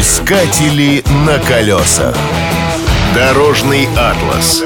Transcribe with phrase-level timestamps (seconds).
[0.00, 2.16] Искатели на колесах.
[3.14, 4.62] Дорожный атлас.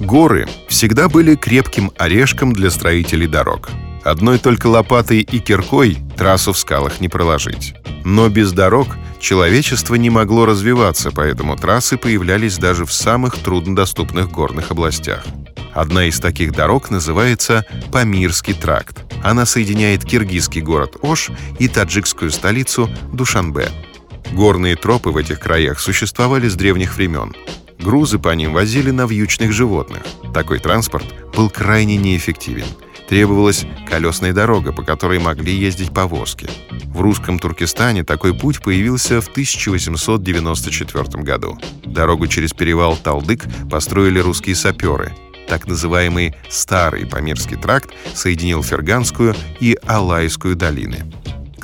[0.00, 3.70] Горы всегда были крепким орешком для строителей дорог.
[4.04, 7.74] Одной только лопатой и киркой трассу в скалах не проложить.
[8.04, 8.86] Но без дорог
[9.20, 15.24] человечество не могло развиваться, поэтому трассы появлялись даже в самых труднодоступных горных областях.
[15.74, 19.04] Одна из таких дорог называется Памирский тракт.
[19.22, 23.68] Она соединяет киргизский город Ош и таджикскую столицу Душанбе.
[24.32, 27.34] Горные тропы в этих краях существовали с древних времен.
[27.78, 30.02] Грузы по ним возили на вьючных животных.
[30.34, 31.06] Такой транспорт
[31.36, 32.66] был крайне неэффективен.
[33.08, 36.48] Требовалась колесная дорога, по которой могли ездить повозки.
[36.86, 41.58] В русском Туркестане такой путь появился в 1894 году.
[41.84, 45.12] Дорогу через перевал Талдык построили русские саперы–
[45.48, 51.10] так называемый Старый Памирский тракт соединил Ферганскую и Алайскую долины.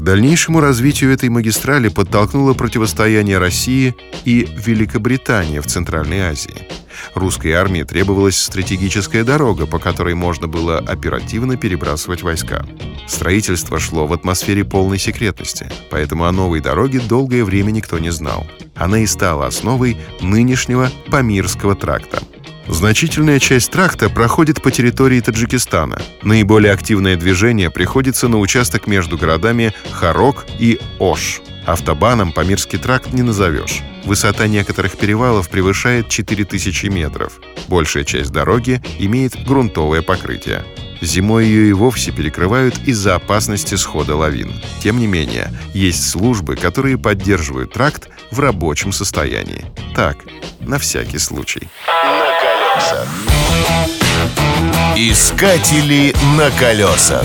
[0.04, 3.94] Дальнейшему развитию этой магистрали подтолкнуло противостояние России
[4.26, 6.68] и Великобритании в Центральной Азии.
[7.14, 12.66] Русской армии требовалась стратегическая дорога, по которой можно было оперативно перебрасывать войска.
[13.06, 18.46] Строительство шло в атмосфере полной секретности, поэтому о новой дороге долгое время никто не знал.
[18.74, 22.20] Она и стала основой нынешнего Памирского тракта–
[22.66, 26.00] Значительная часть тракта проходит по территории Таджикистана.
[26.22, 31.42] Наиболее активное движение приходится на участок между городами Харок и Ош.
[31.66, 33.82] Автобаном Памирский тракт не назовешь.
[34.04, 37.40] Высота некоторых перевалов превышает 4000 метров.
[37.68, 40.64] Большая часть дороги имеет грунтовое покрытие.
[41.00, 44.52] Зимой ее и вовсе перекрывают из-за опасности схода лавин.
[44.82, 49.64] Тем не менее, есть службы, которые поддерживают тракт в рабочем состоянии.
[49.94, 50.16] Так,
[50.60, 51.68] на всякий случай.
[54.96, 57.24] Искатели на колесах.